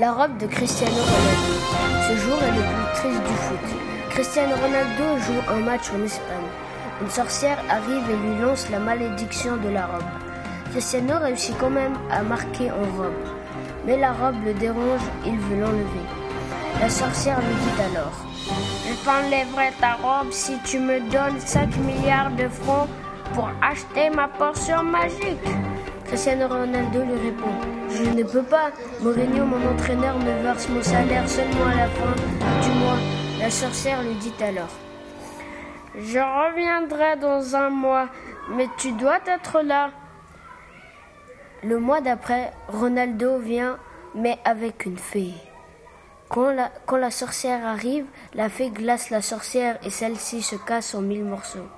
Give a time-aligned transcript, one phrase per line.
[0.00, 1.54] La robe de Cristiano Ronaldo.
[2.06, 3.78] Ce jour est le plus triste du foot.
[4.10, 6.50] Cristiano Ronaldo joue un match en Espagne.
[7.02, 10.04] Une sorcière arrive et lui lance la malédiction de la robe.
[10.70, 13.24] Cristiano réussit quand même à marquer en robe.
[13.86, 16.06] Mais la robe le dérange, il veut l'enlever.
[16.80, 18.24] La sorcière lui dit alors
[18.88, 22.88] Je t'enlèverai ta robe si tu me donnes 5 milliards de francs
[23.34, 25.67] pour acheter ma portion magique.
[26.08, 27.52] Cristiano Ronaldo lui répond
[27.90, 28.70] Je ne peux pas.
[29.02, 32.14] Mourinho, mon entraîneur, me verse mon salaire seulement à la fin
[32.62, 32.96] du mois.
[33.38, 34.70] La sorcière lui dit alors
[35.98, 38.08] Je reviendrai dans un mois,
[38.48, 39.90] mais tu dois être là.
[41.62, 43.76] Le mois d'après, Ronaldo vient,
[44.14, 45.34] mais avec une fée.
[46.30, 50.94] Quand la, quand la sorcière arrive, la fée glace la sorcière et celle-ci se casse
[50.94, 51.68] en mille morceaux.